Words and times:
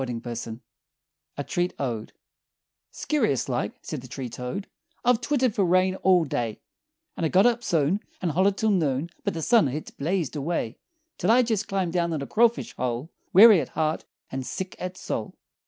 [Illustration: 0.03 0.61
A 1.37 1.43
Treat 1.43 1.75
Ode] 1.77 2.11
"Scurious 2.91 3.47
like," 3.47 3.73
said 3.83 4.01
the 4.01 4.07
treetoad, 4.07 4.65
"I've 5.05 5.21
twittered 5.21 5.53
fer 5.53 5.63
rain 5.63 5.93
all 5.97 6.25
day; 6.25 6.59
And 7.15 7.23
I 7.23 7.29
got 7.29 7.45
up 7.45 7.63
soon, 7.63 7.99
And 8.19 8.31
hollered 8.31 8.57
till 8.57 8.71
noon 8.71 9.11
But 9.23 9.35
the 9.35 9.43
sun 9.43 9.67
hit 9.67 9.95
blazed 9.99 10.35
away, 10.35 10.79
Till 11.19 11.29
I 11.29 11.43
jest 11.43 11.67
clumb 11.67 11.91
down 11.91 12.13
in 12.13 12.21
a 12.23 12.25
crawfish 12.25 12.75
hole 12.77 13.11
Weary 13.31 13.61
at 13.61 13.69
heart, 13.69 14.05
and 14.31 14.43
sick 14.43 14.75
at 14.79 14.97
soul! 14.97 15.35